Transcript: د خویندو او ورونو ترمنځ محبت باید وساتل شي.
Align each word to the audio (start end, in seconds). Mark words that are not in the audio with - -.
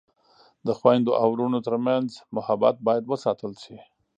د 0.67 0.69
خویندو 0.79 1.11
او 1.21 1.27
ورونو 1.33 1.59
ترمنځ 1.67 2.09
محبت 2.35 2.75
باید 2.87 3.03
وساتل 3.07 3.53
شي. 3.63 3.77